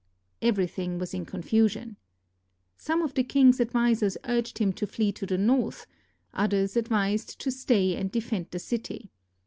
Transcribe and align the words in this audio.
Everything 0.41 0.97
was 0.97 1.13
in 1.13 1.25
confusion. 1.27 1.95
Some 2.75 3.03
of 3.03 3.13
the 3.13 3.23
king's 3.23 3.61
ad 3.61 3.69
visers 3.69 4.17
urged 4.25 4.57
him 4.57 4.73
to 4.73 4.87
flee 4.87 5.11
to 5.11 5.27
the 5.27 5.37
north, 5.37 5.85
others 6.33 6.75
advised 6.75 7.39
to 7.41 7.51
stay 7.51 7.95
and 7.95 8.11
defend 8.11 8.47
the 8.49 8.57
city. 8.57 9.11